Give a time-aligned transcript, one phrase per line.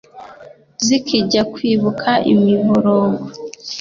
[0.85, 3.19] zikijya kwibuka imiborogo